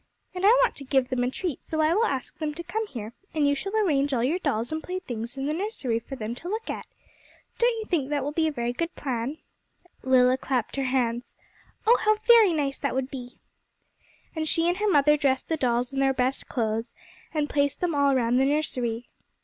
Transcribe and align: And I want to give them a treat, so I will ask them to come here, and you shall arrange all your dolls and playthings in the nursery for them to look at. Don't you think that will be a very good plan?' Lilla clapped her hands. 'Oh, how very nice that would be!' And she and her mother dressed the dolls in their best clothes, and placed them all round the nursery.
And 0.33 0.43
I 0.43 0.47
want 0.63 0.75
to 0.77 0.83
give 0.83 1.09
them 1.09 1.23
a 1.23 1.29
treat, 1.29 1.63
so 1.63 1.79
I 1.79 1.93
will 1.93 2.07
ask 2.07 2.35
them 2.39 2.55
to 2.55 2.63
come 2.63 2.87
here, 2.87 3.13
and 3.35 3.47
you 3.47 3.53
shall 3.53 3.75
arrange 3.75 4.15
all 4.15 4.23
your 4.23 4.39
dolls 4.39 4.71
and 4.71 4.81
playthings 4.81 5.37
in 5.37 5.45
the 5.45 5.53
nursery 5.53 5.99
for 5.99 6.15
them 6.15 6.33
to 6.33 6.49
look 6.49 6.71
at. 6.71 6.87
Don't 7.59 7.77
you 7.77 7.85
think 7.85 8.09
that 8.09 8.23
will 8.23 8.31
be 8.31 8.47
a 8.47 8.51
very 8.51 8.73
good 8.73 8.95
plan?' 8.95 9.37
Lilla 10.01 10.39
clapped 10.39 10.75
her 10.77 10.85
hands. 10.85 11.35
'Oh, 11.85 11.99
how 12.01 12.15
very 12.25 12.51
nice 12.51 12.79
that 12.79 12.95
would 12.95 13.11
be!' 13.11 13.37
And 14.35 14.47
she 14.47 14.67
and 14.67 14.77
her 14.77 14.89
mother 14.89 15.17
dressed 15.17 15.49
the 15.49 15.55
dolls 15.57 15.93
in 15.93 15.99
their 15.99 16.15
best 16.15 16.47
clothes, 16.49 16.95
and 17.31 17.47
placed 17.47 17.79
them 17.79 17.93
all 17.93 18.15
round 18.15 18.39
the 18.41 18.45
nursery. 18.45 19.07